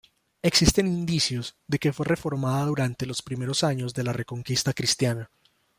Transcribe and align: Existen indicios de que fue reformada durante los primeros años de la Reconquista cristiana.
Existen 0.41 0.87
indicios 0.87 1.57
de 1.67 1.77
que 1.77 1.93
fue 1.93 2.07
reformada 2.07 2.65
durante 2.65 3.05
los 3.05 3.21
primeros 3.21 3.63
años 3.63 3.93
de 3.93 4.03
la 4.03 4.13
Reconquista 4.13 4.73
cristiana. 4.73 5.29